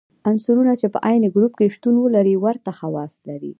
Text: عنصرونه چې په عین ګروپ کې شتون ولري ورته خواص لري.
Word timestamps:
عنصرونه 0.29 0.73
چې 0.81 0.87
په 0.93 0.99
عین 1.07 1.23
ګروپ 1.35 1.53
کې 1.59 1.73
شتون 1.75 1.95
ولري 1.99 2.35
ورته 2.43 2.71
خواص 2.79 3.13
لري. 3.29 3.49